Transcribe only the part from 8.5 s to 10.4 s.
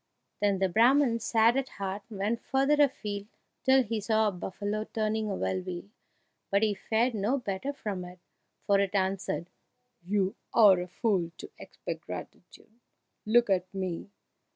for it answered, "You